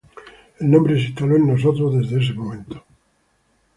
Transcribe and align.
El 0.59 0.71
nombre 0.71 0.95
se 0.99 1.09
instaló 1.09 1.35
en 1.35 1.45
nosotros 1.45 1.93
desde 1.95 2.21
ese 2.23 2.33
momento. 2.33 2.83